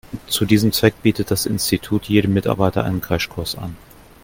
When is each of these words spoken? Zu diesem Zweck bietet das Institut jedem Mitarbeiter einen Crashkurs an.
Zu 0.25 0.45
diesem 0.45 0.71
Zweck 0.71 0.95
bietet 1.03 1.29
das 1.29 1.45
Institut 1.45 2.05
jedem 2.05 2.33
Mitarbeiter 2.33 2.83
einen 2.83 3.01
Crashkurs 3.01 3.53
an. 3.55 3.77